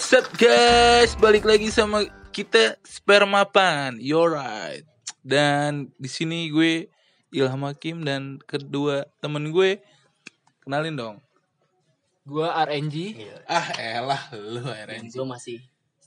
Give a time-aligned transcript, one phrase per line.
[0.00, 1.12] What's up guys?
[1.20, 4.00] Balik lagi sama kita Spermapan.
[4.00, 4.80] You're right.
[5.20, 6.88] Dan di sini gue
[7.28, 9.76] Ilham Hakim dan kedua temen gue
[10.64, 11.16] kenalin dong.
[12.24, 13.28] Gua RNG.
[13.44, 15.12] Ah, elah lu RNG.
[15.12, 15.60] Gue masih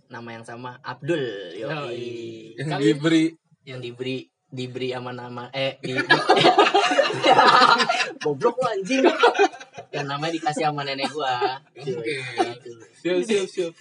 [0.09, 2.57] nama yang sama Abdul yo Yoi.
[2.57, 3.25] Yang Kali- diberi
[3.61, 5.97] yang diberi diberi sama nama eh di,
[8.21, 9.01] goblok lu anjing
[9.89, 11.99] yang namanya dikasih sama nenek gua Gitu.
[12.95, 13.73] siap siap siap.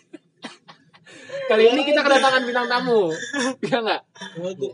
[1.43, 3.13] Kali ini kita kedatangan bintang tamu.
[3.61, 4.01] Iya enggak?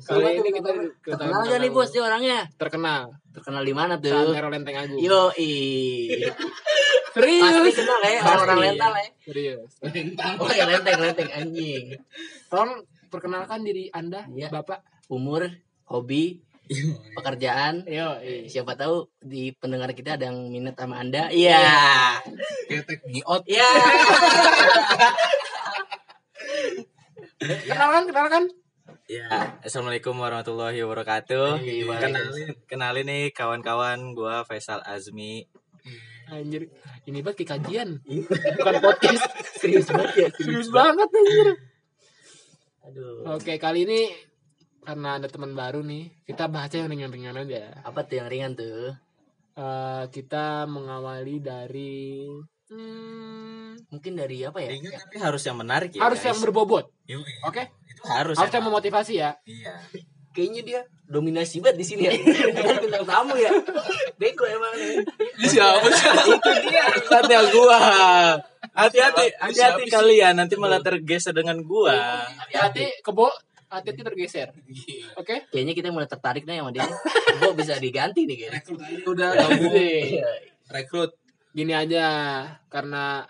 [0.00, 3.02] Kali ini kita kedatangan terkenal gak nih bos dia orangnya Terkenal.
[3.28, 4.98] terkenal di mana tuh Santero Lenteng Agung.
[4.98, 5.86] yo pasti
[7.14, 7.74] Serius.
[7.74, 8.38] kenal ya Pasti.
[8.40, 9.70] orang rental ya Serius.
[10.38, 11.84] oh ya lenteng lenteng anjing
[12.48, 12.70] Tolong
[13.08, 14.50] perkenalkan diri Anda, Iya.
[14.50, 14.82] Bapak.
[15.08, 15.46] umur
[15.88, 16.44] hobi
[17.16, 22.20] pekerjaan Yo, siapa tahu di pendengar kita ada yang minat sama anda iya
[22.68, 23.42] Ketek ngiot.
[23.48, 23.64] iya
[27.38, 28.44] Kenalkan, kenalkan.
[29.08, 31.62] Ya, assalamualaikum warahmatullahi wabarakatuh.
[31.62, 35.46] Iya, Kenalin, kenalin nih kawan-kawan, gua Faisal Azmi.
[36.28, 36.68] Anjir,
[37.08, 38.02] ini buat kayak kajian.
[38.04, 39.22] Bukan podcast.
[39.62, 41.48] serius banget ya Serius banget anjir.
[42.84, 44.12] aduh Oke, kali ini
[44.88, 47.84] karena ada teman baru nih, kita bahasnya yang ringan-ringan aja.
[47.84, 48.96] apa tuh yang ringan tuh
[49.58, 52.30] Eh, kita mengawali dari
[52.70, 56.06] hmm, mungkin dari apa ya Ringan tapi harus yang menarik ya.
[56.06, 56.30] harus guys.
[56.30, 56.86] yang berbobot,
[57.42, 57.62] oke?
[57.90, 58.38] Itu harus.
[58.38, 59.34] Harus yang memotivasi ya.
[59.42, 59.74] Iya.
[60.30, 60.80] kayaknya dia
[61.10, 62.14] dominasi banget di sini ya
[62.54, 63.50] Dia bintang tamu ya
[64.14, 65.02] bego emang nih
[65.50, 66.06] Siapa sih?
[66.38, 67.78] Itu dia saatnya gua.
[68.78, 72.22] Hati-hati, hati-hati kalian nanti malah tergeser dengan gua.
[72.30, 73.26] Hati-hati kebo,
[73.68, 74.48] hati-hati tergeser.
[75.20, 75.44] Oke?
[75.52, 76.88] kayaknya kita mulai tertarik nih sama dia
[77.38, 79.72] gua bisa diganti nih kayaknya Rekrut aja udah gabung.
[79.72, 79.90] Jadi,
[80.68, 81.10] Rekrut.
[81.48, 82.06] Gini aja,
[82.68, 83.24] karena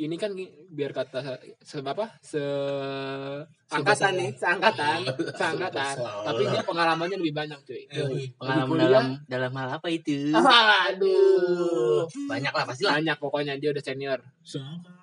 [0.00, 0.32] ini kan
[0.72, 2.06] biar kata se apa?
[2.24, 2.42] Se
[3.70, 5.06] angkatan nih, seangkatan,
[5.36, 5.94] seangkatan.
[6.00, 7.82] Tapi dia pengalamannya lebih banyak, cuy.
[8.40, 10.34] pengalaman dalam dalam hal apa itu
[10.90, 12.08] Aduh.
[12.26, 14.18] banyak lah pasti lah Banyak pokoknya dia udah senior.
[14.42, 14.99] Seangkatan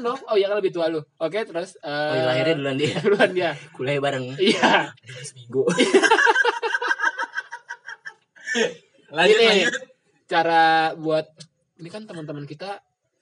[0.00, 0.20] dong.
[0.24, 1.02] Oh iya kan lebih tua lu.
[1.18, 3.50] Oke, terus eh oh iya, lahirnya duluan dia duluan dia.
[3.76, 4.94] kuliah bareng Iya.
[5.20, 5.66] Seminggu.
[9.10, 9.74] lanjut, Gini, lanjut.
[10.26, 10.64] cara
[10.94, 11.26] buat
[11.76, 12.78] ini kan teman-teman kita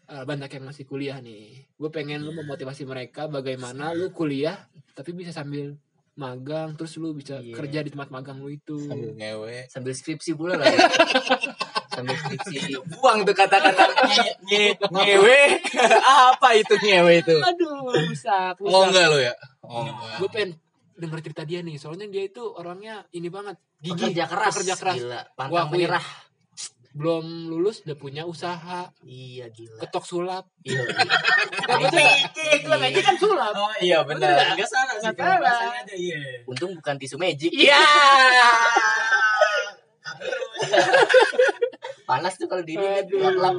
[0.07, 1.65] eh, banyak yang masih kuliah nih.
[1.73, 5.73] Gue pengen lu memotivasi mereka bagaimana lu kuliah tapi bisa sambil
[6.13, 7.57] magang terus lu bisa Iya.
[7.57, 8.77] kerja di tempat magang lu itu.
[8.85, 9.65] Sambil ngewe.
[9.73, 10.79] sambil skripsi pula lah ya.
[11.93, 12.57] sambil skripsi
[12.91, 15.41] Buang tuh kata-kata nye- nye- nyewe.
[16.33, 17.37] Apa itu nyewe itu?
[17.37, 18.73] Aduh, rusak, rusak.
[18.73, 19.35] Oh enggak lo ya?
[19.63, 20.17] Oh enggak.
[20.17, 20.51] Gue pengen
[20.93, 24.97] denger cerita dia nih, soalnya dia itu orangnya ini banget, gigi, pekerja keras pekerja keras.
[24.97, 26.07] gila Gua pantang menyerah
[26.93, 30.45] Belum lulus udah punya usaha, iya gila ketok sulap.
[30.61, 30.85] iya
[31.65, 33.57] Tapi itu itu kan sulap.
[33.57, 34.53] Oh iya benar.
[34.53, 35.01] Enggak salah.
[35.01, 35.41] Nggak kalau salah.
[35.41, 36.21] bahasanya aja iya.
[36.45, 37.81] untung bukan tisu magic Iya.
[42.13, 43.33] panas tuh kalau diri Aduh.
[43.35, 43.57] lap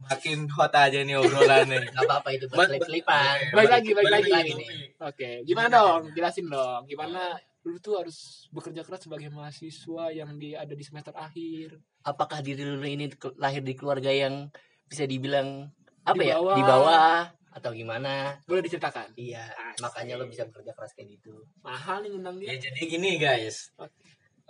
[0.00, 1.76] Makin hot aja nih obrolannya.
[1.92, 4.52] nggak apa-apa itu buat selipan Baik lagi, baik Balik lagi.
[4.54, 4.68] nih
[4.98, 6.08] Oke, gimana dong?
[6.10, 6.82] Jelasin dong.
[6.84, 8.16] Gimana lu tuh harus
[8.48, 11.76] bekerja keras sebagai mahasiswa yang di ada di semester akhir.
[12.00, 13.04] apakah diri lu ini
[13.36, 14.48] lahir di keluarga yang
[14.82, 15.68] bisa dibilang
[16.00, 16.56] apa Di ya bawah.
[16.56, 17.20] di bawah
[17.52, 19.12] atau gimana Boleh diceritakan?
[19.14, 19.44] iya
[19.76, 22.64] makanya lo bisa bekerja keras kayak gitu Mahal nih ngundang Ya dia.
[22.64, 23.68] jadi gini guys.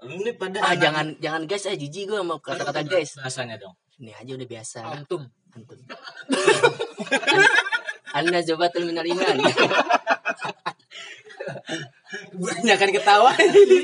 [0.03, 3.75] Nih pada ah anak- jangan jangan guys eh jijik gue mau kata-kata guys bahasanya dong.
[3.97, 5.23] ini aja udah biasa Antum.
[5.51, 5.77] Antum.
[8.13, 9.37] anda coba minal iman
[12.33, 13.31] Banyak kan ketawa.
[13.39, 13.81] iya, udah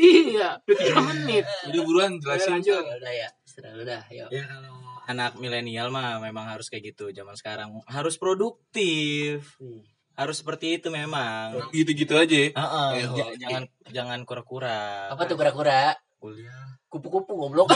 [0.66, 1.46] tiga menit.
[1.64, 2.58] Udah buruan jelasin.
[2.60, 4.74] Ya udah ya serah lu dah yuk Ya kalau
[5.06, 9.80] anak milenial mah memang harus kayak gitu zaman sekarang harus produktif Hmm.
[10.12, 12.36] harus seperti itu memang Gitu-gitu aja.
[12.36, 13.32] Ya, j- oh.
[13.38, 15.94] jangan jangan kura-kura apa tuh kura-kura
[16.26, 17.70] kuliah kupu-kupu goblok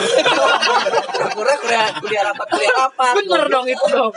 [1.14, 4.12] kura-kura kuliah kuliah rapat kuliah rapat Bener dong itu dong.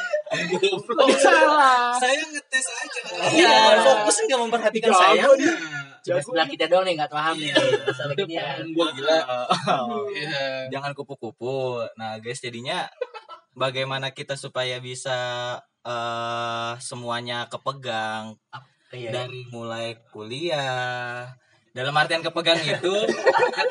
[1.16, 1.94] Salah.
[1.96, 3.00] saya ngetes aja
[3.30, 3.54] Iya.
[3.80, 5.54] fokus nggak memperhatikan saya dia.
[6.04, 7.54] cuma sebelah kita doang nih nggak paham nih
[7.86, 9.18] masalah gini ya Gua gila.
[9.70, 10.10] Oh.
[10.10, 10.68] Iya.
[10.70, 12.90] jangan kupu-kupu nah guys jadinya
[13.54, 15.14] bagaimana kita supaya bisa
[15.84, 18.34] eh semuanya kepegang
[18.90, 21.28] iya dari mulai kuliah
[21.74, 22.94] dalam artian kepegang itu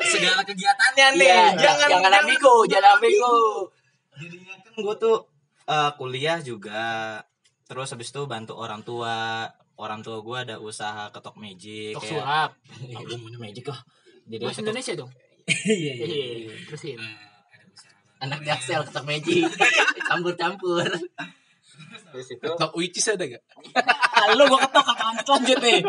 [0.05, 3.35] segala kegiatannya nih Iya, jangan jangan ambigu jangan ambigu
[4.13, 5.17] jadinya kan gue tuh
[5.65, 6.83] eh, kuliah juga
[7.63, 12.19] terus habis itu bantu orang tua orang tua gue ada usaha ketok magic Tok kayak
[12.19, 12.51] sulap.
[12.77, 13.79] gue maunya magic loh
[14.25, 15.11] jadi ketok- Indonesia dong.
[15.65, 16.95] iya iya Iya, terusin.
[16.95, 17.15] Nah,
[18.21, 19.43] anak jaksel ketok magic
[20.07, 20.87] campur-campur
[22.13, 23.41] Terus itu Ketok which is ada gak?
[24.33, 25.79] lu gua ketok apa lanjut lanjut nih.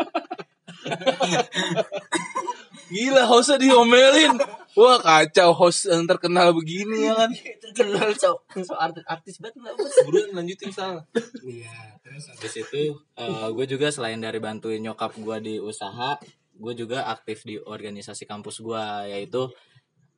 [2.85, 4.37] Gila hostnya diomelin.
[4.75, 7.31] Wah kacau host yang terkenal begini ya kan.
[7.73, 9.73] Terkenal so, so artis, artis banget lah.
[10.05, 11.01] Buruan lanjutin salah.
[11.41, 12.93] Iya, terus habis itu
[13.25, 16.19] gue juga selain dari bantuin nyokap gue di usaha,
[16.55, 19.49] gue juga aktif di organisasi kampus gue yaitu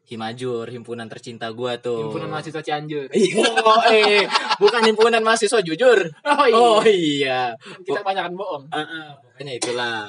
[0.08, 2.08] Himajur, himpunan tercinta gue tuh.
[2.08, 3.12] Himpunan mahasiswa Cianjur.
[3.60, 4.24] Oh, eh,
[4.56, 6.00] bukan himpunan mahasiswa jujur.
[6.24, 6.56] Oh iya.
[6.56, 7.42] Oh iya.
[7.84, 8.72] Kita banyakan bohong.
[8.72, 10.08] Heeh, pokoknya itulah.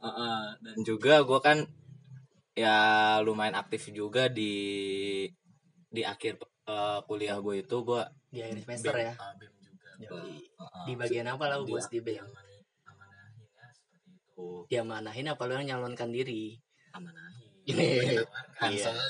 [0.00, 1.58] Heeh, dan juga gue kan
[2.56, 2.76] ya
[3.20, 4.52] lumayan aktif juga di
[5.88, 9.12] di akhir eh, kuliah gue itu gue Di akhir semester ya.
[9.36, 9.88] BEM juga.
[10.00, 10.34] Yoi.
[10.40, 10.84] Heeh.
[10.88, 12.28] Di bagian apa lah bos di BEM?
[14.40, 14.64] itu.
[14.72, 16.56] Diamanahin apa lu yang nyalonkan diri?
[16.96, 17.48] Amanahin.
[17.68, 18.24] Iya.
[18.24, 18.84] Menawarkan Iya.
[18.88, 19.06] soalnya.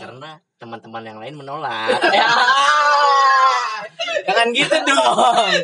[0.00, 1.92] Karena teman-teman yang lain menolak.
[4.26, 5.52] Jangan gitu dong.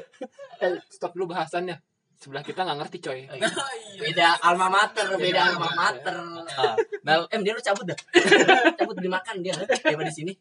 [0.59, 1.79] Eh, stop dulu bahasannya.
[2.19, 3.21] Sebelah kita nggak ngerti coy.
[4.03, 6.17] beda alma mater, beda alma mater.
[7.03, 7.99] Nah, Em dia lu cabut dah.
[8.79, 9.55] cabut dimakan dia.
[9.55, 10.35] Daripada di sini.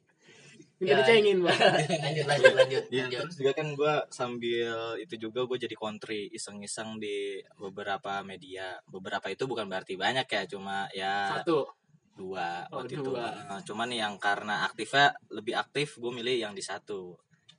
[0.78, 0.98] Minta Ya.
[1.02, 1.58] dicengin, Bang.
[1.58, 2.84] Lanjut lanjut lanjut.
[2.88, 3.22] Iya, lanjut.
[3.26, 8.78] terus juga kan gue sambil itu juga gue jadi kontri iseng-iseng di beberapa media.
[8.86, 11.66] Beberapa itu bukan berarti banyak ya, cuma ya Satu.
[12.14, 13.10] dua Oh, waktu itu.
[13.10, 13.26] dua.
[13.48, 17.18] Nah, cuman yang karena aktifnya lebih aktif, gue milih yang di satu.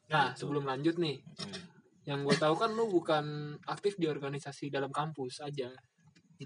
[0.08, 0.46] Nah, Gitu.
[0.46, 1.62] sebelum lanjut nih, Hmm.
[2.08, 3.24] Yang gue tahu kan lu bukan
[3.68, 5.68] aktif di organisasi dalam kampus aja.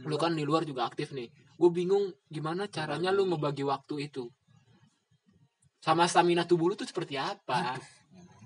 [0.02, 1.30] Lu kan di luar juga aktif nih.
[1.54, 4.26] Gue bingung gimana caranya lu ngebagi waktu itu.
[5.78, 7.78] Sama stamina tubuh lu tuh seperti apa?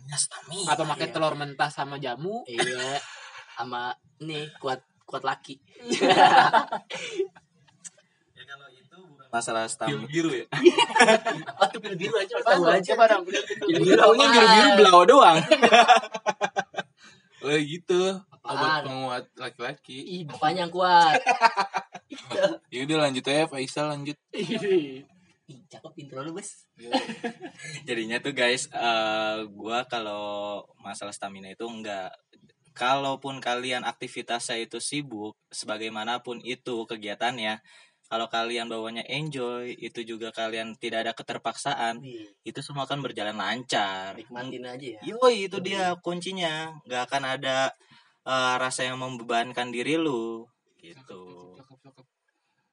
[0.05, 0.77] Ya, stamina.
[0.77, 1.15] Atau pakai Iya.
[1.17, 2.45] telur mentah sama jamu?
[2.45, 3.01] Iya.
[3.57, 5.57] Sama nih kuat kuat laki.
[8.37, 10.05] Ya, kalau itu bukan masalah stamina.
[10.05, 10.45] biru ya.
[11.49, 12.93] Apa tuh biru biru aja Apa aja.
[12.93, 13.25] Coba dong.
[13.25, 14.37] Biru Taunya apaan?
[14.37, 15.37] biru-biru belau doang.
[17.44, 18.21] Oh gitu.
[18.47, 18.85] Obat Apaan?
[18.87, 19.99] penguat laki-laki.
[19.99, 21.21] Ih, Apanya yang kuat?
[22.71, 24.15] Ya udah lanjut aja Faisal lanjut.
[24.31, 25.03] ih.
[25.67, 26.67] Cakep intro lu, Bos.
[27.87, 32.15] Jadinya tuh guys, eh gua kalau masalah stamina itu enggak.
[32.77, 37.59] Kalaupun kalian aktivitasnya itu sibuk, sebagaimanapun itu kegiatannya,
[38.06, 43.35] kalau kalian bawanya enjoy, itu juga kalian tidak ada keterpaksaan, Wih, itu semua akan berjalan
[43.35, 44.14] lancar.
[44.14, 45.00] Nikmatin aja ya.
[45.03, 46.70] Yoi, itu dia kuncinya.
[46.87, 47.75] Nggak akan ada
[48.23, 50.47] eh, rasa yang membebankan diri lu.
[50.79, 51.23] Gitu.
[51.58, 52.05] Cakep, cakep.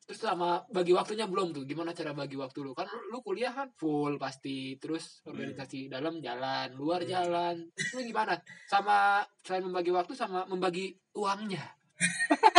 [0.04, 1.64] Terus sama bagi waktunya belum tuh?
[1.66, 2.78] Gimana cara bagi waktu lu?
[2.78, 4.78] Kan lu kuliah kan full pasti.
[4.78, 7.58] Terus organisasi dalam jalan, luar jalan.
[7.74, 8.38] Lu gimana?
[8.70, 11.66] Sama selain membagi waktu sama membagi uangnya.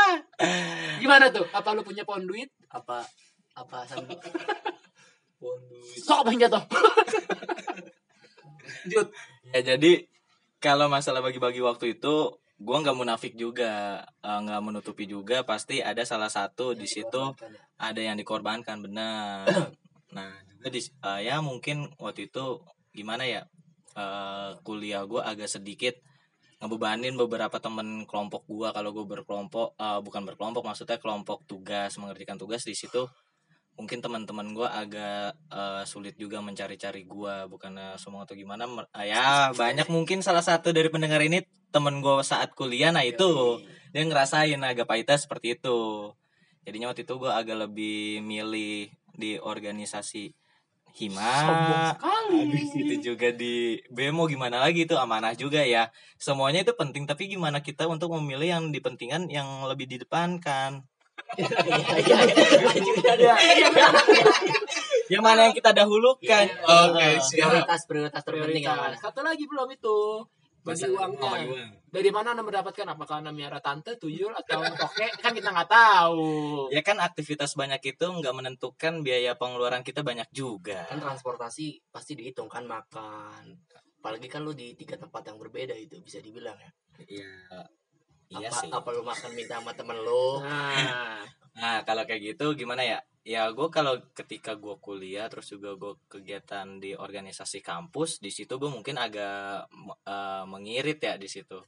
[1.02, 1.44] gimana tuh?
[1.50, 2.48] Apa lu punya pohon duit?
[2.72, 3.04] Apa
[3.52, 4.16] apa sambil
[6.06, 6.62] Sok pengen jatuh.
[8.86, 9.06] Lanjut.
[9.50, 10.06] Ya jadi
[10.62, 16.06] kalau masalah bagi-bagi waktu itu gua nggak munafik juga eh, nggak menutupi juga pasti ada
[16.06, 17.34] salah satu di situ
[17.82, 19.42] ada yang dikorbankan benar
[20.16, 22.62] nah juga di eh, ya mungkin waktu itu
[22.94, 23.42] gimana ya
[23.98, 25.98] eh, kuliah gua agak sedikit
[26.62, 32.38] ngebebanin beberapa temen kelompok gua kalau gue berkelompok eh, bukan berkelompok maksudnya kelompok tugas mengerjakan
[32.38, 33.10] tugas di situ.
[33.74, 39.02] Mungkin teman-teman gua agak eh, sulit juga mencari-cari gua bukan semua atau gimana Mer- ah,
[39.02, 41.42] ya banyak mungkin salah satu dari pendengar ini
[41.74, 43.58] temen gua saat kuliah nah itu
[43.90, 46.14] dia ngerasain agak pahitnya seperti itu.
[46.62, 48.86] Jadinya waktu itu gua agak lebih milih
[49.18, 50.30] di organisasi
[50.92, 52.36] hima Sombong sekali.
[52.44, 55.88] Habis itu juga di BEMO gimana lagi itu amanah juga ya
[56.20, 60.84] semuanya itu penting tapi gimana kita untuk memilih yang dipentingan yang lebih didepankan
[61.32, 61.48] Iya,
[63.16, 63.88] iya, iya.
[65.12, 67.52] yang mana yang kita dahulukan Oke, siap.
[67.52, 68.64] prioritas prioritas terpenting?
[68.64, 69.00] Prioritas.
[69.00, 69.98] Satu lagi belum itu.
[70.62, 71.26] Bagi uangnya.
[71.26, 71.70] oh, uang.
[71.92, 72.86] Dari mana anda mendapatkan?
[72.86, 75.06] Apakah anda miara tante, tuyul, atau toke?
[75.18, 76.70] Kan kita nggak tahu.
[76.70, 82.14] ya kan aktivitas banyak itu nggak menentukan biaya pengeluaran kita banyak juga Kan transportasi pasti
[82.14, 83.58] dihitung kan makan.
[83.98, 86.70] Apalagi kan lu di tiga tempat yang berbeda itu bisa dibilang ya.
[87.10, 87.66] iya
[88.38, 90.40] iya apa, sih apa lu makan minta sama temen lu?
[90.40, 92.98] Nah, Nah, kalau kayak gitu gimana ya?
[93.22, 98.56] Ya gue kalau ketika gue kuliah terus juga gue kegiatan di organisasi kampus, di situ
[98.56, 99.68] gue mungkin agak
[100.08, 101.60] eh, mengirit ya di situ.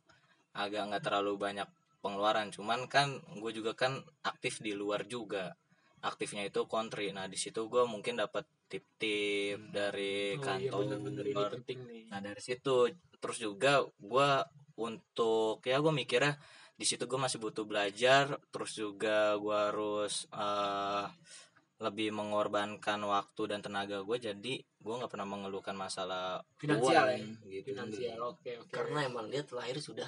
[0.56, 1.68] Agak nggak terlalu banyak
[2.00, 5.52] pengeluaran, cuman kan gue juga kan aktif di luar juga.
[6.00, 7.12] Aktifnya itu kontri.
[7.12, 8.44] Nah, di situ gue mungkin dapat
[8.75, 10.78] tip-tip dari oh iya kantor.
[10.83, 12.02] bener-bener ini penting nih.
[12.11, 12.90] Nah dari situ
[13.23, 14.30] terus juga gue
[14.76, 16.34] untuk ya gue mikirnya
[16.74, 21.06] di situ gue masih butuh belajar terus juga gue harus eh
[21.82, 27.18] lebih mengorbankan waktu dan tenaga gue jadi gue nggak pernah mengeluhkan masalah Finansial ya?
[27.18, 30.06] uang, gitu finansial oke oke Karena emang dia terlahir sudah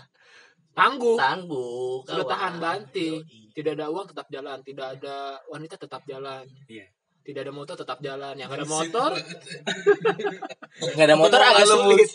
[0.73, 2.06] tangguh tangguh.
[2.06, 2.32] sudah kawan.
[2.32, 3.50] tahan banting Yoi.
[3.52, 5.16] tidak ada uang tetap jalan tidak ada
[5.50, 6.87] wanita tetap jalan Iya.
[7.26, 9.11] Tidak ada motor tetap jalan yang ada motor
[10.95, 12.09] nggak ada motor agak sulit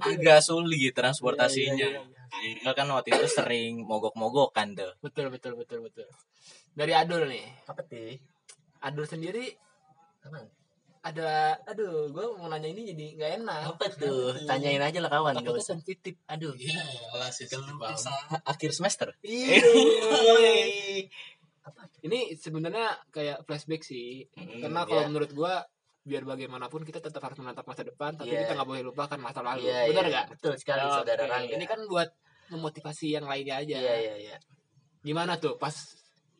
[0.00, 5.82] agak sulit transportasinya Iya, iya, Akhirnya kan waktu itu sering mogok-mogokan tuh betul betul betul
[5.82, 6.06] betul
[6.72, 8.16] dari Adul nih Apa tuh?
[8.80, 9.50] Adul sendiri
[10.22, 10.46] Apaan?
[11.00, 14.36] ada aduh gue mau nanya ini jadi nggak enak Apa tuh?
[14.44, 15.32] Tanyain aja lah kawan.
[15.40, 15.72] Gak usah.
[15.80, 16.52] sensitif Aduh.
[16.52, 16.76] Iya,
[17.16, 17.48] lah sih
[18.44, 19.64] akhir semester Iya.
[22.00, 25.08] Ini sebenarnya kayak flashback sih Hmm, karena kalau iya.
[25.08, 25.62] menurut gua
[26.00, 28.44] biar bagaimanapun kita tetap harus menatap masa depan tapi Iya.
[28.44, 30.10] kita nggak boleh lupakan masa lalu Iya, benar iya.
[30.10, 31.52] nggak Betul sekali Oke, saudara Rangga.
[31.52, 32.08] ini kan buat
[32.48, 34.36] memotivasi yang lainnya aja Iya iya iya.
[35.00, 35.76] gimana tuh pas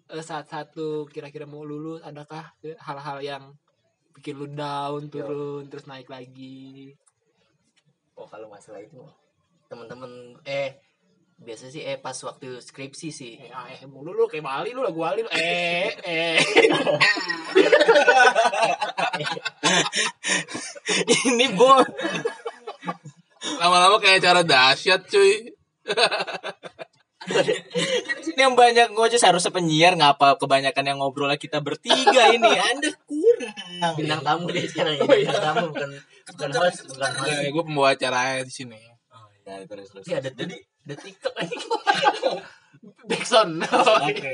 [0.08, 3.44] eh, saat satu kira-kira mau lulus adakah eh, hal-hal yang
[4.10, 6.96] bikin lu down turun terus naik lagi
[8.14, 9.00] Oh kalau masalah itu
[9.66, 10.76] teman-teman eh
[11.40, 13.40] biasa sih eh pas waktu skripsi sih.
[13.40, 16.36] eh, ah, eh mulu lu kayak Bali lu lagu Bali lu eh eh
[21.32, 21.80] ini bo
[23.40, 25.56] Lama-lama kayak cara dahsyat cuy.
[28.26, 33.96] ini yang banyak ngoceh harusnya penyiar ngapa kebanyakan yang ngobrol kita bertiga ini anda kurang
[33.96, 35.02] Bintang tamu deh sekarang ya.
[35.04, 35.32] Oh, iya.
[35.32, 35.88] Bintang tamu bukan
[36.36, 37.32] bukan host, bukan host.
[37.32, 38.76] Ya, gue pembawa acara di sini.
[38.76, 38.92] Ya,
[39.68, 41.56] terus terus Iya, ada jadi ada TikTok aja.
[43.08, 44.30] Backsound oke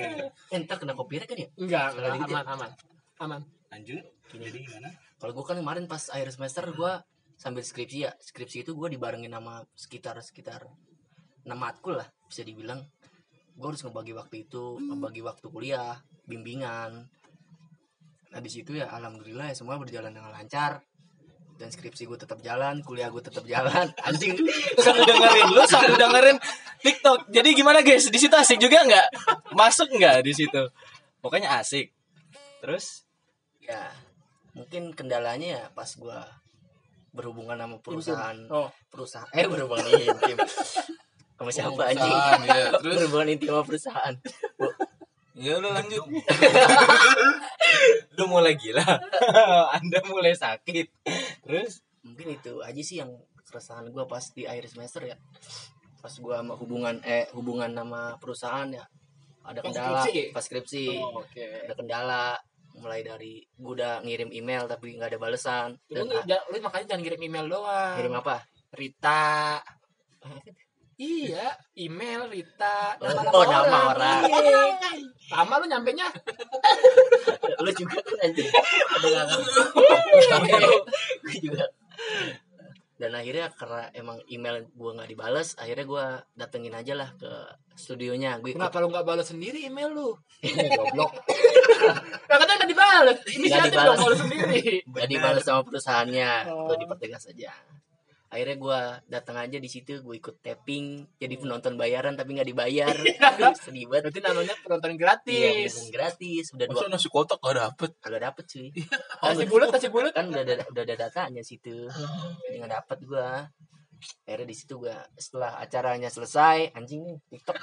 [0.53, 1.49] Eh, ntar kena copyright kan ya?
[1.59, 2.37] enggak enggak dikit ya?
[2.37, 2.71] aman aman
[3.19, 6.93] aman lanjut jadi gimana Kalau gue kan kemarin pas akhir semester gue
[7.35, 8.13] sambil skripsi ya.
[8.17, 10.69] Skripsi itu gue dibarengin sama sekitar sekitar
[11.43, 12.85] enam matkul lah bisa dibilang.
[13.57, 15.97] Gue harus ngebagi waktu itu, ngebagi waktu kuliah,
[16.29, 17.09] bimbingan.
[18.29, 20.85] Nah di situ ya alhamdulillah ya semua berjalan dengan lancar.
[21.57, 23.89] Dan skripsi gue tetap jalan, kuliah gue tetap jalan.
[24.07, 24.37] Anjing.
[24.77, 25.47] sambil dengerin.
[25.57, 26.37] Lu sambil dengerin
[26.85, 27.33] TikTok.
[27.33, 28.13] Jadi gimana guys?
[28.13, 29.07] Di situ asik juga nggak?
[29.57, 30.63] Masuk nggak di situ?
[31.25, 31.93] Pokoknya asik.
[32.61, 33.09] Terus?
[33.65, 33.89] Ya
[34.57, 36.21] mungkin kendalanya ya pas gue
[37.17, 38.37] berhubungan sama perusahaan.
[38.53, 38.69] Oh.
[38.93, 40.37] Perusahaan eh berhubungan intim.
[41.37, 42.17] Sama siapa anjing?
[42.45, 42.77] ya.
[42.81, 42.97] Terus?
[43.01, 44.15] Berhubungan intim sama perusahaan.
[45.37, 46.01] Ya udah lanjut.
[48.17, 48.81] lu mulai gila.
[49.77, 50.89] Anda mulai sakit
[51.47, 51.81] terus?
[52.03, 53.11] Mungkin itu aja sih yang
[53.47, 55.17] keresahan gue pas di akhir semester ya.
[56.03, 58.85] Pas gue sama hubungan eh hubungan sama perusahaan ya.
[59.47, 60.23] Ada Pas kendala skripsi?
[60.35, 60.87] pas skripsi.
[60.99, 61.47] Oh, oke.
[61.67, 62.23] Ada kendala
[62.77, 65.69] mulai dari gue udah ngirim email tapi nggak ada balesan.
[65.95, 67.95] Lu, dan lu, lu makanya jangan kirim email doang.
[67.97, 68.37] ngirim apa?
[68.75, 69.63] Rita.
[70.97, 72.97] Iya, email Rita.
[73.31, 74.21] Oh, nama orang.
[74.25, 74.63] Iya.
[75.29, 76.09] Lama lu nyampe nya.
[77.63, 79.53] lu juga kan nggak ngerti
[81.25, 81.65] gue juga
[82.97, 87.29] dan akhirnya karena emang email gue nggak dibales akhirnya gue datengin aja lah ke
[87.75, 90.09] studionya gue ikut Kenapa lu nggak balas sendiri email lu?
[90.45, 91.13] goblok
[92.29, 93.19] Nah, katanya nggak dibales.
[93.29, 93.99] Inisiatif dibalas.
[94.01, 94.81] dong sendiri.
[94.87, 96.73] gak dibales sama perusahaannya Oh.
[96.73, 97.53] gue dipertegas aja
[98.37, 101.17] akhirnya gue datang aja di situ gue ikut tapping.
[101.17, 102.93] Jadi penonton bayaran tapi nggak dibayar.
[103.65, 104.13] Sedih banget.
[104.13, 105.73] Berarti namanya penonton iya gratis.
[105.73, 106.45] beneran gratis.
[106.53, 107.91] Udah dua nasi kotak gak dapet?
[108.05, 108.69] kalau dapet cuy.
[109.25, 110.13] Nasi bulat, nasi bulat.
[110.13, 111.89] kan udah ada udah ada datanya situ.
[112.45, 113.29] Jadi nggak dapet gue
[114.29, 117.57] akhirnya di situ gue setelah acaranya selesai anjing nih tiktok.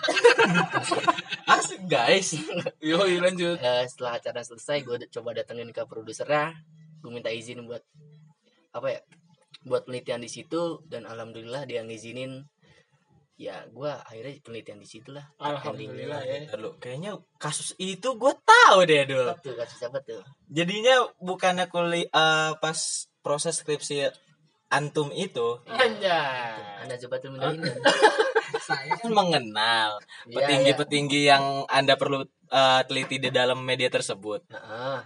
[1.54, 2.34] Asik guys.
[2.82, 3.62] Yoi lanjut.
[3.62, 6.58] Eh, setelah acara selesai gue coba datengin ke produsernya.
[7.06, 7.86] Gue minta izin buat
[8.74, 9.02] apa ya
[9.64, 12.46] buat penelitian di situ dan alhamdulillah dia ngizinin.
[13.34, 15.26] Ya gue akhirnya penelitian di situ lah.
[15.42, 16.46] Alhamdulillah ya.
[16.48, 19.26] Ntar lu, kayaknya kasus itu gue tahu deh dul.
[19.26, 20.22] Apa tuh kasus apa tuh?
[20.48, 22.80] Jadinya bukannya kuliah eh, pas
[23.26, 24.14] proses skripsi
[24.70, 25.62] antum itu.
[25.66, 26.86] Anjay.
[26.86, 27.32] anda coba tuh
[28.64, 29.98] saya kan mengenal
[30.30, 34.46] Iya, petinggi-petinggi yang anda perlu eh, teliti di dalam media tersebut.
[34.54, 35.04] Nah,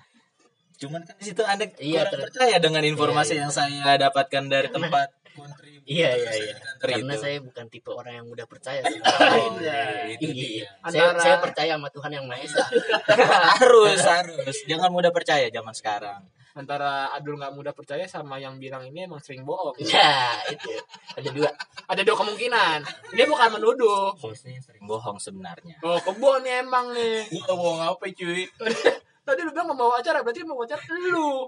[0.78, 3.42] cuman kan di situ anda Iya, kurang ter- percaya dengan informasi Iya, iya.
[3.42, 7.22] yang saya dapatkan dari tempat kontribusi iya iya iya karena itu.
[7.22, 10.12] saya bukan tipe orang yang mudah percaya Oh, sebenarnya.
[10.12, 10.34] itu Iya.
[10.34, 10.68] dia.
[10.84, 12.64] saya, Antara- saya percaya sama Tuhan yang Maha Esa
[13.56, 16.22] harus harus jangan mudah percaya zaman sekarang
[16.54, 19.78] Antara Adul nggak mudah percaya sama yang bilang ini emang sering bohong.
[19.78, 20.74] ya itu
[21.14, 21.50] ada dua
[21.86, 22.80] Ada dua kemungkinan.
[23.14, 24.18] Dia bukan menuduh.
[24.18, 27.30] hostnya sering bohong sebenarnya Oh, kebon nih emang nih.
[27.30, 28.50] Gue bohong apa cuy?
[29.28, 31.44] Tadi lu bilang mau bawa acara, berarti mau acara lu.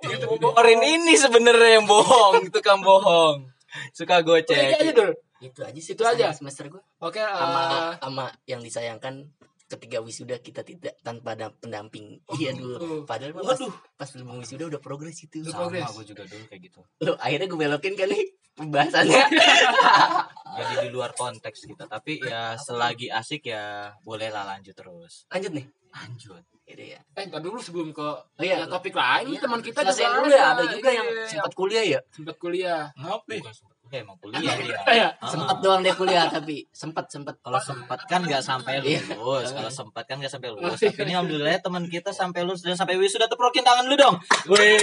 [0.54, 3.48] Orin ini sebenarnya yang bohong tukang bohong.
[3.96, 5.14] Suka Udah aja gocek dulu.
[5.40, 6.36] itu aja sih Itu aja?
[6.36, 9.24] semester gue Oke, sama eh, sama yang disayangkan
[9.70, 12.18] ketika wisuda kita tidak tanpa ada pendamping.
[12.34, 13.00] Iya dulu Oh.
[13.06, 13.62] padahal mah pas,
[13.96, 15.46] pas belum wisuda udah progres itu.
[15.46, 15.86] Sama progres.
[15.96, 16.80] gue juga dulu kayak gitu.
[17.00, 18.26] Loh, akhirnya gue belokin kan nih
[18.58, 19.24] pembahasannya.
[20.60, 25.30] Jadi di luar konteks kita tapi ya selagi asik ya bolehlah lanjut terus.
[25.30, 28.62] Lanjut nih lanjut Yaudah ya Eh, ntar dulu sebelum ke Oh iya.
[28.62, 31.51] ke topik lain, Iya, teman kita selesaiin juga dulu ya ada juga yang Iya, sempat
[31.53, 32.81] kuliah ya sempat kuliah.
[32.93, 33.41] Ngapain?
[33.41, 35.08] bukan sempat kuliah emang kuliah dia Iya.
[35.17, 35.27] Ah.
[35.27, 39.01] sempat doang dia kuliah tapi sempat sempat kalau sempat kan nggak sampai Iya.
[39.12, 42.62] lulus kalau sempat kan nggak sampai lulus tapi ini alhamdulillah ya, teman kita sampai lulus
[42.62, 44.15] dan sampai wisuda teprokin tangan lu dong
[44.46, 44.77] Wih.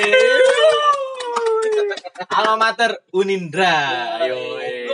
[2.28, 3.78] alma mater Unindra
[4.26, 4.85] Yoi.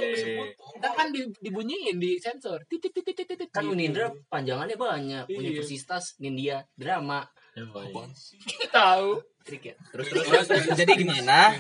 [0.83, 2.67] Ntar kan di- dibunyiin di sensor.
[2.67, 3.49] Titit titit titit titit.
[3.49, 3.73] kan Gitu.
[3.73, 5.39] Unindra panjangannya banyak Iya.
[5.39, 7.23] Universitas Nindya Drama
[8.69, 9.23] tahu.
[9.43, 11.51] trik ya terus terus, terus, jadi gimana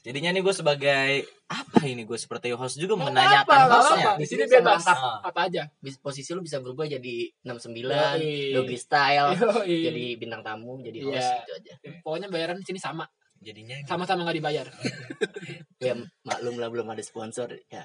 [0.00, 1.10] jadinya nih gue sebagai
[1.44, 4.12] apa ini gue seperti host juga Nggak menanyakan nggak hostnya apa-apa.
[4.14, 4.80] Di sini bebas.
[4.80, 5.18] ngangkat.
[5.26, 5.62] Apa aja.
[5.98, 7.74] Posisi lu bisa berubah jadi 69
[8.16, 8.54] Yoi.
[8.54, 9.78] doggy style Yoi.
[9.84, 11.42] jadi bintang tamu jadi host Iya.
[11.42, 13.04] gitu aja Pokoknya bayaran di sini sama.
[13.38, 14.66] jadinya Sama-sama nggak dibayar.
[15.80, 17.82] ya maklum lah belum ada sponsor ya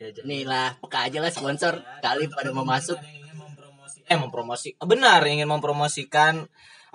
[0.00, 1.80] nih lah peka aja lah sponsor.
[2.04, 3.00] Kali pada mau masuk.
[4.06, 4.76] Eh mempromosi.
[4.78, 6.46] Benar ingin mempromosikan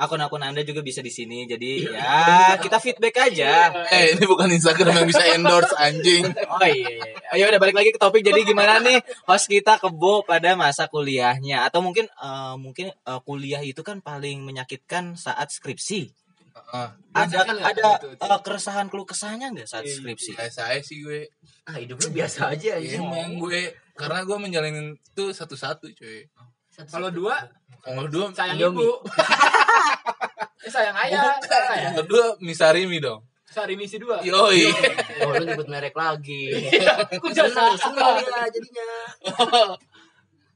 [0.02, 1.46] akun-akun anda juga bisa di sini.
[1.46, 3.70] Jadi ya kita feedback aja.
[3.90, 6.26] Eh ini bukan Instagram yang bisa endorse anjing.
[6.26, 7.06] oh iya iya.
[7.38, 8.26] ayo udah balik lagi ke topik.
[8.26, 11.68] Jadi gimana nih host kita kebo pada masa kuliahnya?
[11.68, 16.21] Atau mungkin eh, mungkin eh, kuliah itu kan paling menyakitkan saat skripsi
[16.68, 18.24] Ah, ada Kan ada Itu, itu.
[18.24, 21.22] eh, keresahan keluh kesahnya nggak saat Iya, skripsi biasa aja sih gue.
[21.64, 23.62] ah hidup lu biasa aja Iya, ya Emang gue
[23.94, 26.26] karena gue menjalin itu satu-satu cuy.
[26.86, 27.36] Kalau dua
[27.80, 28.82] Kalau dua sayang Indomie.
[28.82, 28.90] ibu.
[30.62, 31.34] Eh, sayang ayah.
[31.42, 31.84] sayang ayah.
[31.84, 33.26] yang kedua misarimi dong.
[33.44, 34.22] Sehari misi dua.
[34.22, 34.70] Yoi.
[35.20, 36.54] oh lu nyebut merek lagi
[37.12, 37.74] Aku jasa.
[37.74, 38.86] seneng ya jadinya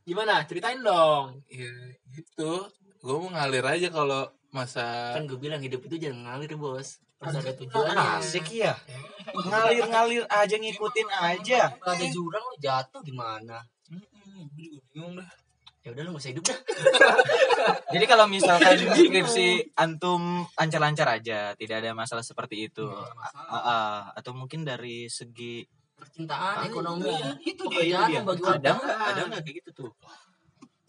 [0.04, 0.46] Gimana?
[0.46, 1.42] Ceritain dong.
[1.48, 1.74] Iya
[2.12, 2.70] gitu.
[3.02, 7.04] Gue mau ngalir aja kalau masa kan gue bilang hidup itu jangan ngalir bos.
[7.20, 8.24] Harus ada tujuannya.
[8.24, 8.76] Asik ya
[9.52, 11.62] ngalir-ngalir aja ngikutin aja.
[11.76, 13.60] Kalau ada jurang lu jatuh gimana?
[13.92, 15.30] Hmm, gue juga bingung dah.
[15.86, 16.60] ya udah lu gak usah hidup dah.
[17.94, 22.90] Jadi kalau misalkan skripsi antum lancar-lancar aja, tidak ada masalah seperti itu.
[24.18, 25.62] Atau mungkin dari segi
[25.94, 27.14] percintaan ekonomi.
[27.46, 28.98] Itu pekerjaan dia, bagi ada warga nggak?
[28.98, 29.92] Ada nggak kayak gitu tuh?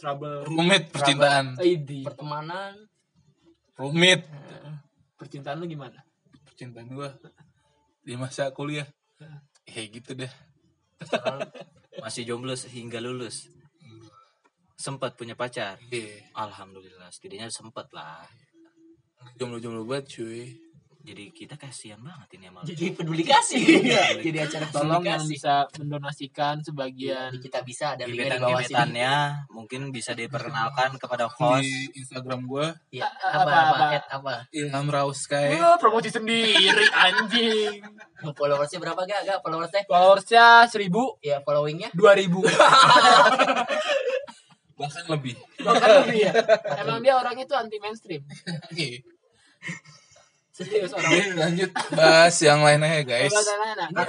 [0.00, 0.48] Trouble.
[0.48, 1.61] Rumit percintaan.
[2.00, 2.72] Pertemanan
[3.77, 4.25] Rumit
[5.17, 6.01] Percintaan lu gimana?
[6.57, 7.11] percintaan gue
[8.01, 8.89] di masa kuliah.
[9.69, 10.33] Ya gitu deh.
[12.03, 13.53] Masih jomblo hingga lulus.
[14.81, 15.77] Sempat punya pacar.
[15.93, 16.33] Iya.
[16.33, 18.25] Alhamdulillah, setidaknya sempat lah.
[19.37, 20.65] Jomblo-jomblo banget cuy.
[21.07, 23.62] Jadi kita kasihan banget ini sama jadi peduli kasih
[24.27, 29.07] jadi acara Tolong yang bisa mendonasikan sebagian Jadi kita bisa ada linknya di bawah sini
[29.55, 31.62] mungkin bisa diperkenalkan kepada host.
[31.62, 33.87] Di Instagram gue ya, Apa, apa apa?
[34.11, 35.55] apa Ilham Rauskai.
[35.62, 37.87] Wah, promosi sendiri anjing.
[38.35, 42.42] followersnya berapa gak gak followersnya Followersnya seribu, ya followingnya dua ribu.
[44.77, 45.35] Bahkan lebih.
[45.62, 46.33] Bahkan lebih ya.
[46.83, 48.27] Emang dia orangnya tuh anti mainstream.
[50.57, 50.88] Iya.
[50.88, 51.12] Serius orang.
[51.37, 53.33] Lanjut bahas yang lainnya ya guys.
[53.92, 54.09] Nah,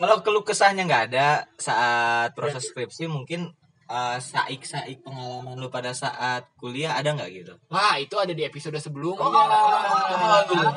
[0.00, 3.52] Kalau keluh kesahnya nggak ada saat proses skripsi mungkin
[3.84, 7.52] eh, saik-saik pengalaman lu pada saat kuliah ada nggak gitu?
[7.68, 9.28] Wah, itu ada di episode sebelumnya.
[10.40, 10.72] Aduh.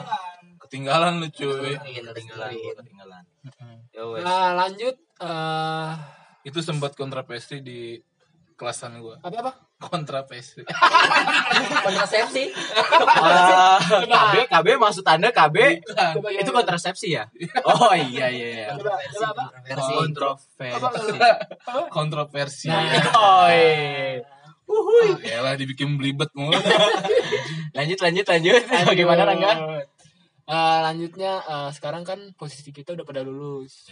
[0.68, 1.78] Ketinggalan lu cuy.
[1.80, 3.24] Ketinggalan, ketinggalan.
[3.94, 4.04] Ya.
[4.26, 5.90] Nah, lanjut eh
[6.44, 7.96] Itu sempat kontrapestri di
[8.56, 9.16] kelasan gue.
[9.20, 9.52] apa apa?
[9.84, 10.64] Kontrapestri.
[11.84, 12.56] kontrasepsi
[13.20, 17.28] Ah, KB, KB maksud anda KB Coba itu kontrasepsi ya?
[17.68, 18.68] Oh iya iya iya.
[19.76, 20.70] Kontroversi.
[21.92, 22.68] Kontroversi.
[23.12, 24.24] Oh iya.
[25.22, 26.56] Ya lah dibikin belibet mulu.
[27.78, 28.62] Lanjut lanjut lanjut.
[28.88, 29.52] Bagaimana Rangga?
[30.44, 33.92] Eh, lanjutnya eh, sekarang kan posisi kita udah pada lulus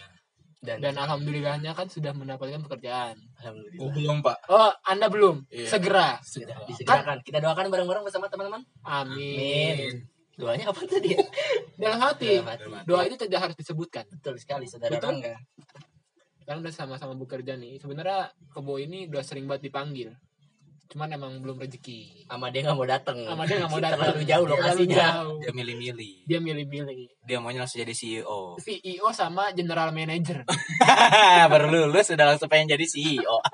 [0.62, 3.17] dan, dan alhamdulillahnya kan sudah mendapatkan pekerjaan.
[3.41, 4.38] alhamdulillah Oh, belum pak.
[4.45, 5.50] Oh, Anda belum?
[5.50, 5.65] Iya.
[5.65, 6.21] Segera.
[6.21, 6.62] Segera.
[6.69, 10.06] disediakan kita doakan bareng-bareng bersama teman-teman Amin.
[10.38, 11.17] doanya apa tadi
[11.82, 12.38] Dalam hati.
[12.38, 12.69] Dalam hati.
[12.86, 14.06] Doa itu tidak harus disebutkan.
[14.13, 15.17] betul sekali saudara Betul.
[15.17, 15.36] Rangga
[16.45, 17.82] Kan udah sama-sama bekerja nih.
[17.82, 20.13] Sebenarnya Kebo ini udah sering banget dipanggil.
[20.91, 22.27] Cuman emang belum rezeki.
[22.27, 23.99] sama dia nggak mau datang Sama dia nggak mau datang.
[24.12, 25.39] terlalu jauh Terlalu lokasinya jauh.
[25.39, 26.13] Dia milih-milih.
[26.27, 26.99] Dia milih-milih.
[27.23, 28.60] Dia maunya langsung jadi CEO.
[28.60, 30.43] CEO sama general manager.
[31.51, 33.39] Baru lulus udah langsung pengen jadi CEO.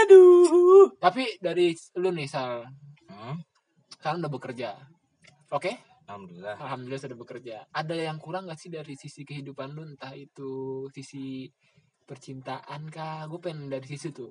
[0.00, 0.96] Aduh.
[0.96, 2.64] Tapi dari lu nih Sal,
[3.06, 3.38] Hmm,
[3.96, 4.70] sekarang udah bekerja.
[5.48, 5.72] Oke?
[6.06, 6.56] Alhamdulillah.
[6.60, 7.56] Alhamdulillah sudah bekerja.
[7.72, 9.82] Ada yang kurang gak sih dari sisi kehidupan lu?
[9.88, 11.48] Entah itu sisi
[12.04, 13.24] percintaan kah?
[13.26, 14.30] Gue pengen dari sisi tuh.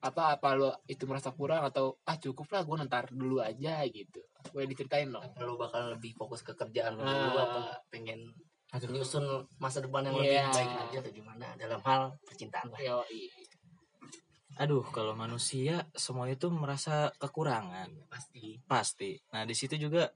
[0.00, 4.24] Apa apa lo itu merasa kurang atau ah cukup lah gue ntar dulu aja gitu
[4.48, 7.28] boleh diceritain dong Kalau bakal lebih fokus ke kerjaan lu Ah.
[7.28, 8.32] dulu apa pengen
[8.70, 9.26] nyusun
[9.58, 10.48] masa depan yang lebih Iya.
[10.48, 12.80] baik aja atau gimana dalam hal percintaan lah.
[12.80, 13.02] yo
[14.60, 17.88] Aduh, kalau manusia semua itu merasa kekurangan.
[18.12, 18.60] Pasti.
[18.68, 19.10] Pasti.
[19.32, 20.12] Nah, di situ juga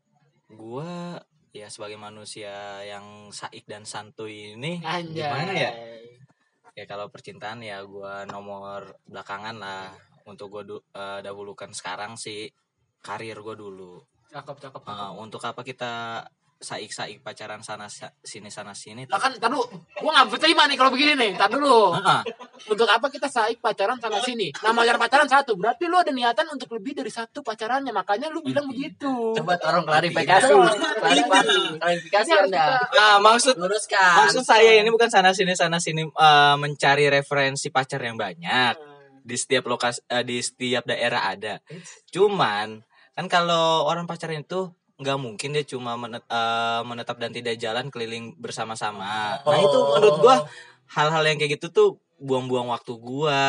[0.53, 1.17] gua
[1.49, 2.53] ya sebagai manusia
[2.85, 5.73] yang saik dan santuy ini anjay gimana ya?
[6.75, 9.95] Ya kalau percintaan ya gua nomor belakangan lah.
[10.27, 12.51] Untuk gua du- eh, dahulukan sekarang sih
[13.03, 14.03] karir gua dulu.
[14.35, 15.15] cakep cakep cakep.
[15.15, 16.27] untuk apa kita
[16.65, 19.05] saik-saik pacaran sana sa- sini sana sini?
[19.05, 19.69] Lah kan, tar dulu.
[19.95, 21.33] Gua nggak bisa terima nih kalau begini nih.
[21.37, 21.93] Dulu.
[21.93, 22.21] Heeh.
[22.67, 24.49] Untuk apa kita saik pacaran sana sini?
[24.59, 25.55] Namanya pacaran satu.
[25.55, 27.93] Berarti lu ada niatan untuk lebih dari satu pacarannya.
[27.93, 29.37] Makanya lu bilang begitu.
[29.37, 30.49] Coba tolong klarifikasi.
[30.97, 32.65] klarifikasi, klarifikasi Anda.
[32.81, 34.25] kita- Ah, maksud Luruskan.
[34.25, 38.75] Maksud saya ini bukan sana sini sana sini eh, mencari referensi pacar yang banyak
[39.21, 41.61] di setiap lokasi eh, di setiap daerah ada.
[42.09, 42.81] Cuman
[43.13, 47.91] kan kalau orang pacaran itu nggak mungkin dia cuma menet- eh, menetap dan tidak jalan
[47.91, 49.41] keliling bersama-sama.
[49.43, 50.37] Nah itu menurut gua
[50.91, 53.43] hal-hal yang kayak gitu tuh buang-buang waktu gua,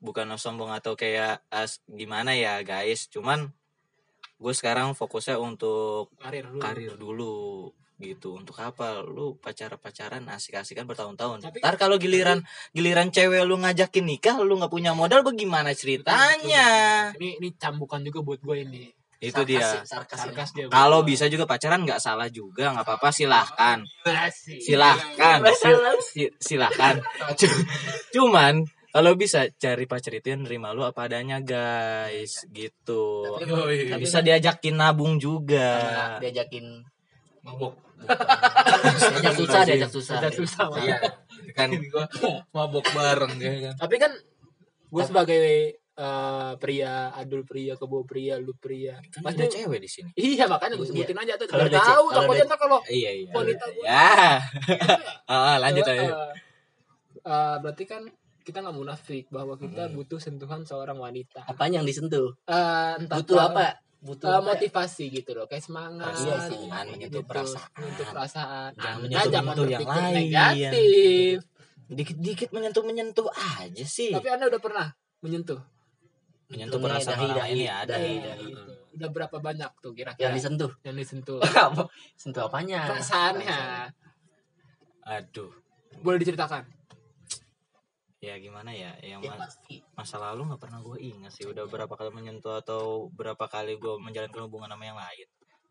[0.00, 3.06] bukan sombong atau kayak eh, gimana ya guys.
[3.08, 3.52] Cuman
[4.38, 6.60] gue sekarang fokusnya untuk Karir dulu.
[6.62, 7.36] karir dulu
[7.98, 13.58] gitu untuk apa lu pacar pacaran asik-asikan bertahun-tahun Tapi- ntar kalau giliran giliran cewek lu
[13.58, 18.94] ngajakin nikah lu nggak punya modal bagaimana ceritanya Ini ini cambukan juga buat gue ini.
[19.18, 20.18] Itu dia Sarkas, sarkas.
[20.22, 20.64] Sarkas dia.
[20.68, 23.82] kalau bisa juga pacaran nggak salah juga nggak apa-apa silahkan
[24.62, 27.02] silahkan Sil- si- silahkan
[27.34, 27.50] Cu-
[28.14, 33.90] cuman kalau bisa cari pacar itu yang nerima lu apa adanya guys gitu Yoi.
[33.96, 36.86] bisa diajakin nabung juga diajakin
[37.38, 37.74] Mabok.
[37.98, 40.14] diajak susah diajak susah.
[40.20, 40.66] Ada susah.
[40.78, 40.98] Iya,
[41.50, 42.04] kan Gua
[42.52, 43.74] mabok bareng ya kan.
[43.78, 44.12] Tapi kan
[44.88, 45.44] gue sebagai
[45.98, 49.02] eh, pria, adul pria, kebo pria, lu pria.
[49.04, 51.46] kan Pasti ada cewek di sini Iya makanya gue sebutin aja tuh.
[51.46, 53.82] Kalau ada tahu takutnya ada- ntar kalau iya iya wanita gue.
[53.84, 54.38] ya
[55.32, 56.32] Ah, lanjut Eh, aja eh,
[57.20, 58.02] eh, berarti kan
[58.40, 59.94] kita nggak munafik bahwa kita Hmm.
[59.94, 61.44] butuh sentuhan seorang wanita.
[61.44, 62.32] Apanya yang disentuh?
[62.44, 63.76] Eh, entah Butuh apa?
[63.98, 64.54] Butuh apa?
[64.54, 66.14] motivasi gitu loh, kayak semangat.
[66.14, 67.68] Iya Perasaan, menyentuh gitu, perasaan.
[67.74, 68.70] menyentuh perasaan.
[68.72, 70.14] Jangan Anda menyentuh- jangan menyentuh yang lain.
[70.16, 71.36] negatif.
[71.88, 74.86] dikit-dikit menyentuh menyentuh aja sih Tapi Anda udah pernah
[75.18, 75.56] menyentuh?
[76.48, 78.46] Menyentuh Ini perasaan dahi, orang lain ya ada Eh, dahi.
[78.48, 78.72] gitu.
[78.94, 80.70] Udah berapa banyak tuh Yang kira-kira disentuh.
[80.82, 81.38] yang disentuh?
[82.20, 82.80] Sentuh apanya?
[82.88, 83.58] Perasaannya.
[85.04, 85.52] aduh
[85.98, 86.64] Boleh diceritakan?
[88.18, 89.30] ya gimana ya yang Ya
[89.94, 93.94] masa lalu nggak pernah gue ingat sih udah berapa kali menyentuh atau berapa kali gue
[93.96, 95.28] menjalankan hubungan sama yang lain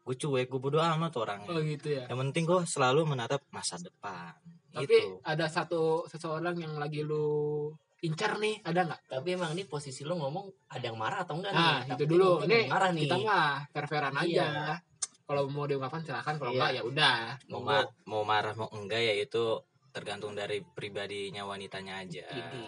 [0.08, 2.08] gue cuek gue bodo amat orangnya Oh gitu ya.
[2.08, 4.32] yang penting gue selalu menatap masa depan
[4.72, 7.68] Tapi gitu ada satu seseorang yang lagi lu
[8.00, 9.02] incar nih, ada nggak?
[9.08, 11.68] Tapi emang ini posisi lo ngomong ada yang marah atau enggak Nah, nih?
[11.68, 12.30] itu Takutnya dulu.
[12.44, 13.04] Ini marah nih.
[13.04, 14.26] kita mah fair-fairan aja.
[14.28, 14.76] Iya.
[15.24, 16.58] Kalau mau diungkapkan silakan, kalau Iya.
[16.58, 17.18] enggak ya udah.
[17.48, 19.44] mau ma- mau marah mau enggak ya itu
[19.90, 22.62] tergantung dari pribadinya wanitanya aja Ini.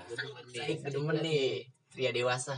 [0.49, 1.69] Saya demen nih.
[1.87, 2.57] Pria dewasa.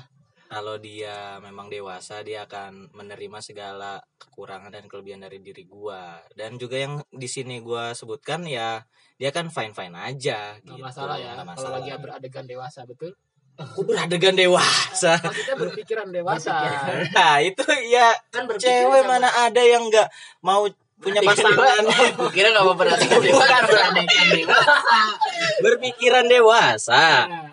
[0.51, 6.55] Kalau dia memang dewasa dia akan menerima segala kekurangan dan kelebihan dari diri gua dan
[6.55, 8.83] juga yang di sini gua sebutkan ya
[9.15, 11.31] dia kan fine fine aja Nggak gitu masalah ya.
[11.31, 11.71] nggak Kalau masalah.
[11.79, 13.11] lagi beradegan dewasa, betul?
[13.53, 16.55] Aku beradegan dewasa Maksudnya berpikiran dewasa.
[17.13, 20.07] nah itu ya Kan cewek sama- mana ada yang nggak
[20.41, 21.81] mau punya pasangan
[22.35, 23.55] kira gak mau perhatikan dewasa.
[23.63, 24.99] Perhatikan dewasa.
[25.59, 27.47] berpikiran dewasa Nah,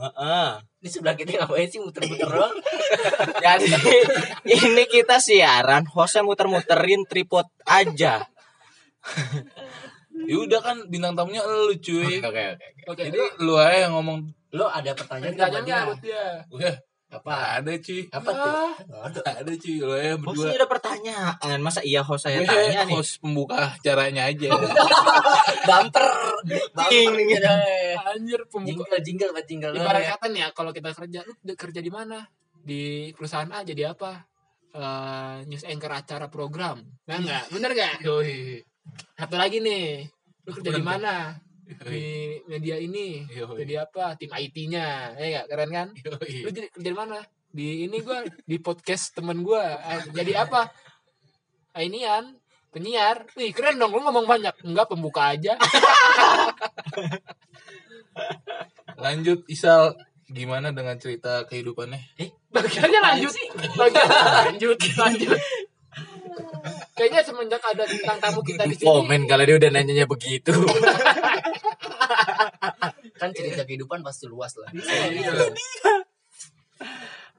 [0.00, 0.48] Heeh.
[0.80, 2.56] Ini sebelah kita ngapain sih muter-muter doang?
[3.44, 3.68] Jadi
[4.48, 8.24] ini kita siaran, hostnya muter-muterin tripod aja.
[10.24, 12.24] Ya udah kan bintang tamunya lu cuy.
[12.24, 12.66] Oke oke.
[12.96, 14.24] Oke, Jadi lu aja yang ngomong.
[14.56, 15.88] Lo ada pertanyaan nggak buat pertanyaannya dia?
[15.88, 16.24] buat dia.
[16.48, 16.74] Udah,
[17.10, 17.58] Apa?
[17.58, 18.06] ada cuy.
[18.06, 19.22] Apa tuh?
[19.26, 20.46] Ada cuy, lu aja berdua.
[20.46, 22.94] Hostnya ada pertanyaan, masa iya host saya tanya nih?
[22.94, 24.48] host pembuka acaranya aja.
[25.68, 26.06] Bumper.
[26.70, 27.50] Bumper gitu.
[28.06, 28.98] Anjir pembuka.
[29.02, 30.10] Jingle, jingle, jingle doang Ibarat ya.
[30.14, 32.18] kata nih ya, kalau kita kerja, lu kerja di mana?
[32.62, 34.30] Di perusahaan A jadi apa?
[34.70, 36.78] Eh, news anchor acara program.
[37.10, 37.44] Nah enggak?
[37.50, 37.94] Bener enggak?
[38.06, 38.62] Yoi.
[39.18, 40.06] Satu lagi nih.
[40.46, 41.34] Lu kerja di mana?
[41.78, 43.22] Di media ini.
[43.30, 43.62] Yoi.
[43.62, 44.18] Jadi apa?
[44.18, 45.14] Tim IT-nya.
[45.14, 45.46] Ya enggak?
[45.46, 45.88] Keren kan?
[45.94, 46.42] Yoi.
[46.42, 47.18] Lu jadi kerja di mana?
[47.50, 49.78] Di ini gua di podcast temen gua.
[49.78, 50.70] Eh, jadi apa?
[51.70, 52.34] Ah, inian
[52.74, 53.26] penyiar.
[53.38, 54.54] Wih, keren dong lu ngomong banyak.
[54.66, 55.54] Enggak pembuka aja.
[59.00, 59.96] Lanjut Isal
[60.30, 61.98] gimana dengan cerita kehidupannya?
[62.54, 63.34] Bagiannya lanjut.
[63.78, 65.40] Bagiannya lanjut, lanjut.
[66.94, 68.86] Kayaknya semenjak ada bintang tamu kita di sini.
[68.86, 70.52] Komen kalau dia udah nanyanya begitu.
[73.20, 74.70] Kan cerita kehidupan pasti luas lah.
[74.72, 75.32] Iya.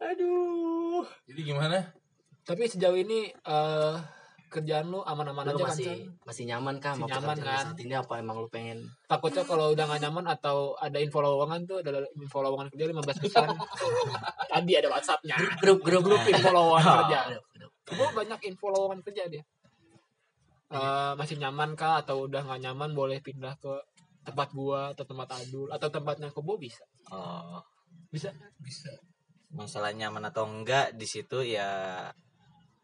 [0.02, 1.06] Aduh.
[1.30, 1.78] Jadi gimana?
[2.42, 3.96] Tapi sejauh ini eh
[4.52, 6.00] kerjaan lu aman-aman aja kan masih San?
[6.28, 7.64] masih nyaman kah Masih nyaman, kan?
[7.72, 11.64] saat ini apa emang lu pengen Takutnya kalau udah gak nyaman atau ada info lowongan
[11.64, 13.48] tuh ada info lowongan kerja 15 besar.
[14.52, 15.40] Tadi ada WhatsAppnya.
[15.64, 17.20] grup grup Grup info lowongan kerja.
[17.92, 19.44] Gue banyak info lowongan kerja dia.
[20.72, 23.76] Eh, masih nyaman kah atau udah nggak nyaman boleh pindah ke
[24.24, 27.60] tempat gua atau tempat adul atau tempatnya kebo bisa Oh,
[28.08, 28.32] bisa
[28.64, 28.88] Bisa.
[29.52, 32.08] masalah nyaman atau enggak di situ ya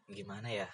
[0.04, 0.68] gimana ya?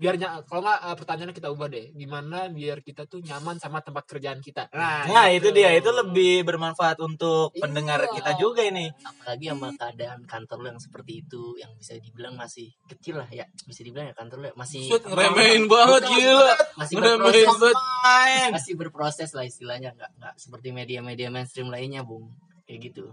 [0.00, 3.78] Biar ny- kalau nggak eh, pertanyaannya kita ubah deh gimana biar kita tuh nyaman sama
[3.78, 5.52] tempat kerjaan kita nah, Nah, gitu.
[5.52, 5.70] itu dia.
[5.72, 7.60] Itu lebih bermanfaat untuk Iya.
[7.60, 8.88] pendengar kita juga ini.
[8.96, 13.44] apalagi sama keadaan kantor lu yang seperti itu yang bisa dibilang masih kecil lah ya
[13.62, 16.50] bisa dibilang ya kantor lu ya masih Set ngeremehin banget gila.
[16.74, 18.50] masih berproses banget.
[18.50, 22.32] masih berproses lah istilahnya nggak nggak seperti media-media mainstream lainnya bung
[22.64, 23.12] kayak gitu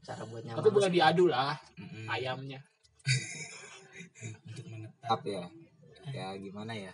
[0.00, 2.06] cara buat nyaman tapi boleh diadu lah Mm-mm.
[2.06, 2.62] ayamnya
[4.44, 5.42] Untuk menetap ya.
[6.14, 6.92] Ya gimana ya?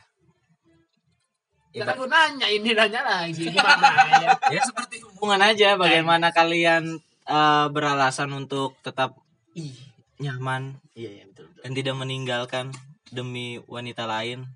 [1.74, 3.88] ya Ya, kan nanya ini nanya lagi gimana
[4.22, 9.18] ya ya seperti hubungan aja bagaimana kalian eh, beralasan untuk tetap
[9.58, 9.74] ih.
[10.22, 11.62] nyaman iya iya betul betul.
[11.66, 12.66] dan tidak meninggalkan
[13.10, 14.46] demi wanita lain.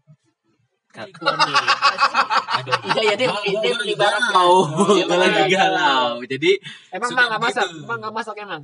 [2.89, 5.51] Iya iya dia dia Dia gue lagi melibatkan.
[5.55, 6.19] galau.
[6.27, 6.51] Jadi
[6.91, 7.67] emang mah nggak masak?
[7.71, 8.63] emang nggak masak emang?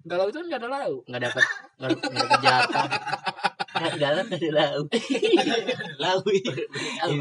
[0.00, 1.44] Galau itu nggak ada lauk nggak dapat
[1.76, 2.86] nggak nggak dapat jatah
[3.70, 4.46] nggak dalam ada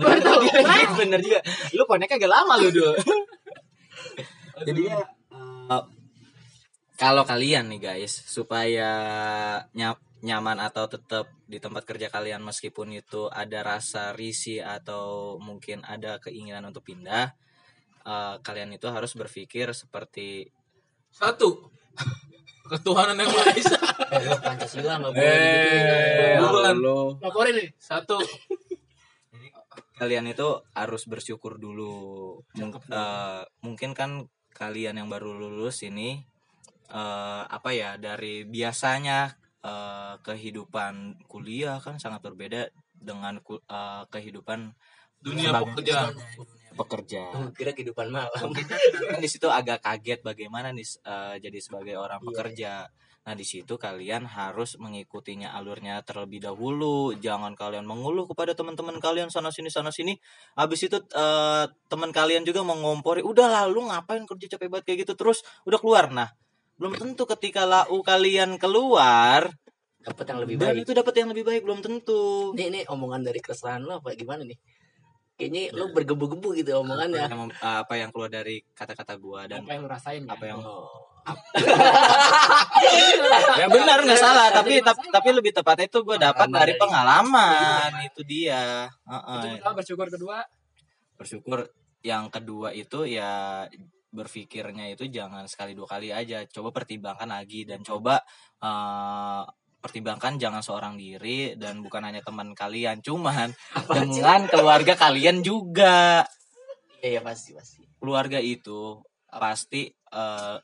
[0.01, 0.41] Baru tahu.
[1.05, 1.39] bener juga.
[1.77, 2.93] Lu koneknya agak lama lu dulu.
[4.67, 4.99] Jadi ya
[5.71, 5.83] eh,
[6.99, 8.91] kalau kalian nih guys supaya
[9.71, 15.79] nya- nyaman atau tetap di tempat kerja kalian meskipun itu ada rasa risih atau mungkin
[15.87, 17.31] ada keinginan untuk pindah
[18.03, 20.51] eh, kalian itu harus berpikir seperti
[21.09, 21.71] Satu.
[22.69, 23.79] Ketuhanan yang Maha Esa.
[24.09, 26.75] Eh, Pancasila nggak boleh Eh, gitu bukan.
[27.21, 28.17] laporin nih Satu.
[29.93, 31.93] kalian itu harus bersyukur dulu.
[32.55, 36.23] Mung- eh, mungkin kan kalian yang baru lulus ini
[36.89, 39.29] eh, apa ya dari biasanya
[39.61, 40.93] eh, kehidupan
[41.27, 44.73] kuliah kan sangat berbeda dengan eh, kehidupan
[45.19, 46.15] Dunia pekerjaan.
[46.79, 47.21] Pekerja.
[47.35, 48.49] Oh, kira kehidupan malam
[49.11, 52.27] kan di situ agak kaget bagaimana nih eh, jadi sebagai orang Iya.
[52.31, 52.71] pekerja.
[53.19, 57.11] Nah di situ kalian harus mengikutinya alurnya terlebih dahulu.
[57.19, 60.15] Jangan kalian mengeluh kepada teman-teman kalian sana sini sana sini.
[60.55, 65.13] Habis itu eh, teman kalian juga mengompori, udah lalu ngapain kerja capek banget kayak gitu
[65.19, 66.07] terus udah keluar.
[66.09, 66.31] Nah
[66.79, 69.51] belum tentu ketika lau kalian keluar
[69.99, 72.55] dapat yang lebih dan baik itu dapat yang lebih baik belum tentu.
[72.55, 74.55] ini ini omongan dari keresahan lo apa gimana nih
[75.39, 79.63] kayaknya lo bergebu-gebu gitu Apa omongannya yang, mem- apa yang keluar dari kata-kata gua dan
[79.63, 80.35] apa yang lu rasain kan?
[80.35, 81.07] apa yang Oh.
[83.59, 84.49] ya benar nggak salah.
[84.49, 87.89] Tapi tapi, tapi lebih tepatnya itu gue dapat Pengalaman dari pengalaman.
[88.09, 88.89] Itu dia.
[88.89, 89.37] Heeh.
[89.37, 90.37] itu pertama bersyukur kedua.
[91.19, 91.59] Bersyukur
[92.01, 93.65] yang kedua itu ya
[94.09, 96.41] berpikirnya itu jangan sekali dua kali aja.
[96.49, 98.23] Coba pertimbangkan lagi dan coba
[98.63, 99.43] eh,
[99.79, 103.51] pertimbangkan jangan seorang diri dan bukan hanya teman kalian cuman
[103.95, 106.27] dengan keluarga kalian juga.
[106.99, 107.83] Iya iya pasti pasti.
[107.99, 108.99] Keluarga itu
[109.31, 110.57] pasti eh,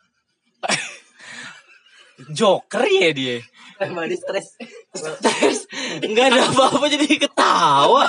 [2.37, 3.39] joker ya dia.
[3.75, 4.55] Emang di stres
[4.95, 5.67] Terus
[5.99, 8.07] nggak ada apa-apa jadi ketawa.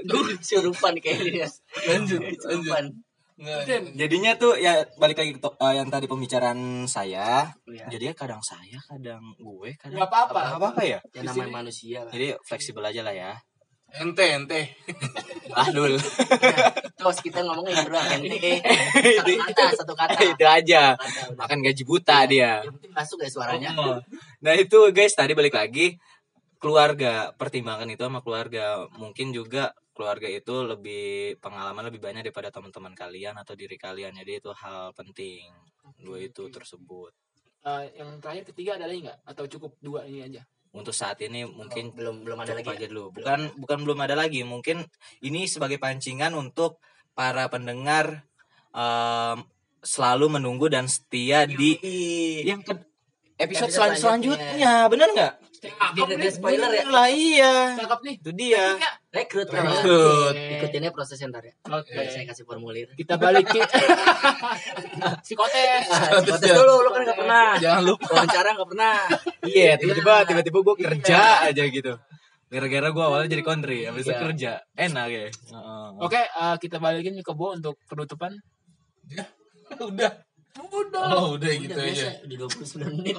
[0.00, 1.48] gue surupan kayaknya.
[1.84, 3.03] Lanjut, lanjut.
[3.34, 7.50] Nggak, Din, Jadinya tuh ya balik lagi ke eh, yang tadi pembicaraan saya.
[7.66, 10.98] ya, Jadinya kadang saya, kadang gue, kadang nggak apa-apa Nggak apa-apa ya.
[11.10, 13.32] ya namanya manusia lah Jadi fleksibel aja lah ya.
[13.94, 14.60] Ente, ente.
[15.54, 15.94] Ah dul.
[16.94, 18.58] terus kita ngomongin berdua ente
[19.18, 20.82] satu kata satu kata itu aja.
[20.94, 21.30] Kata.
[21.36, 22.58] Makan gaji buta dia.
[22.58, 23.98] yang penting masuk ya suaranya Oh.
[24.40, 25.94] Nah itu guys tadi balik lagi
[26.58, 32.92] keluarga pertimbangan itu sama keluarga mungkin juga keluarga itu lebih pengalaman lebih banyak daripada teman-teman
[32.92, 34.12] kalian atau diri kalian.
[34.18, 35.48] Jadi itu hal penting
[36.02, 37.14] dua itu tersebut.
[37.64, 39.18] Eh, yang terakhir ketiga ada lagi nggak?
[39.24, 40.42] Atau cukup dua ini aja?
[40.74, 42.74] Untuk saat ini mungkin belum belum ada lagi.
[42.74, 43.14] aja dulu.
[43.14, 44.42] Bukan bukan belum ada lagi.
[44.42, 44.82] Mungkin
[45.22, 46.82] ini sebagai pancingan untuk
[47.14, 48.26] para pendengar
[48.74, 49.38] em,
[49.80, 51.78] selalu menunggu dan setia di
[52.42, 52.93] yang ke-
[53.44, 54.48] episode, Episode selan- selanjutnya.
[54.50, 55.34] selanjutnya bener nggak?
[56.30, 56.84] Spoiler ya?
[56.86, 57.72] Lah iya.
[57.74, 58.76] Cakep nih itu dia.
[59.08, 60.36] Rekrut Rekrut.
[60.36, 61.56] ikutinnya prosesnya ntar ya.
[61.70, 61.88] Oke.
[61.88, 62.84] Ntar saya kasih formulir.
[62.92, 63.64] Kita balikin
[65.24, 65.84] psikotes.
[66.20, 67.48] Protes dulu lu kan gak pernah.
[67.56, 68.06] Jangan lupa.
[68.12, 68.96] wawancara gak pernah.
[69.40, 71.92] Iya tiba-tiba tiba-tiba gue kerja aja gitu.
[72.44, 74.20] Gara-gara gue awalnya jadi kontri habis itu Iya.
[74.20, 74.52] kerja.
[74.76, 75.22] Enak ya.
[75.26, 75.86] Heeh.
[75.96, 78.36] oke eh, kita balikin ke Bo untuk penutupan.
[79.80, 80.12] Udah.
[80.54, 81.06] Udah.
[81.12, 82.08] Oh, udah gitu Udah aja.
[82.14, 83.16] biasa di 29 menit.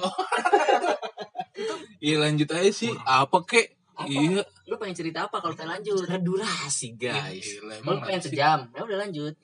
[1.98, 2.92] Iya lanjut aja sih.
[2.96, 3.76] Apa kek?
[3.96, 4.08] Apa?
[4.08, 4.40] Iya.
[4.66, 6.04] Lu pengen cerita apa kalau kita lanjut?
[6.04, 7.60] Ada durasi guys.
[7.60, 8.32] Gila, Lu pengen nasib.
[8.32, 8.58] sejam.
[8.72, 9.34] Ya udah lanjut.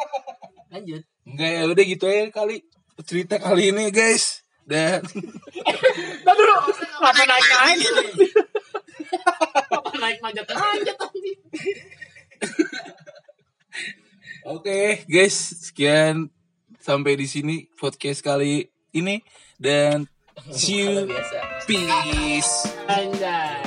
[0.72, 1.02] lanjut.
[1.24, 2.56] Enggak ya udah gitu aja kali
[3.02, 4.44] cerita kali ini guys.
[4.64, 5.00] Dan
[6.24, 6.54] Nah, dulu.
[7.00, 7.78] Apa naik naik?
[9.68, 10.96] Apa naik manjat manjat.
[14.44, 16.28] Oke guys, sekian
[16.88, 18.64] sampai di sini podcast kali
[18.96, 19.20] ini
[19.60, 20.08] dan
[20.48, 21.04] see you
[21.68, 22.64] peace.
[22.88, 23.60] Anjay.